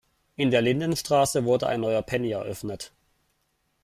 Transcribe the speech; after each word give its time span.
In 0.35 0.49
der 0.49 0.63
Lindenstraße 0.63 1.45
wurde 1.45 1.67
ein 1.67 1.81
neuer 1.81 2.01
Penny 2.01 2.31
eröffnet. 2.31 2.91